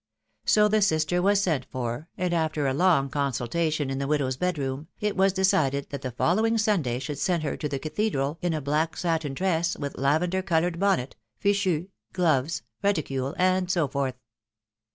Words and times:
So 0.45 0.67
the 0.67 0.81
sister 0.81 1.21
was 1.21 1.43
sent 1.43 1.65
for, 1.65 2.09
and 2.17 2.33
after 2.33 2.65
a 2.65 2.73
long 2.73 3.07
consultation 3.07 3.91
in 3.91 3.99
the 3.99 4.07
widow's 4.07 4.35
bed 4.35 4.57
room, 4.57 4.87
it 4.99 5.15
was 5.15 5.31
decided 5.31 5.91
that 5.91 6.01
the 6.01 6.09
following 6.09 6.57
Sunday 6.57 6.97
should 6.97 7.19
send 7.19 7.43
her 7.43 7.55
to 7.57 7.69
the 7.69 7.77
cathe&al 7.77 8.39
in 8.41 8.55
a 8.55 8.61
black 8.61 8.97
satin 8.97 9.35
dress, 9.35 9.77
with 9.77 9.99
lavender 9.99 10.41
coloured 10.41 10.79
bonnet, 10.79 11.17
fichu, 11.39 11.89
gloves, 12.13 12.63
reticule, 12.81 13.35
and 13.37 13.69
so 13.69 13.87
forth. 13.87 14.15